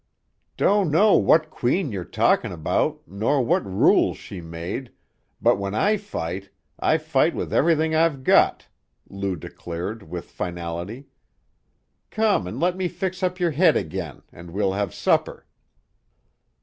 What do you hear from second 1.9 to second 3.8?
you're talkin' about, nor what